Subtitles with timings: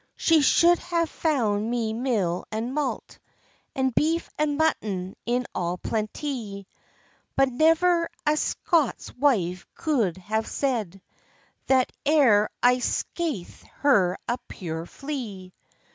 [0.15, 3.19] "She shou'd have found me meal and mault,
[3.75, 6.65] And beef and mutton in all plentie;
[7.35, 11.03] But never a Scots wife cou'd have said,
[11.67, 15.53] That e'er I skaith'd her a puir flee.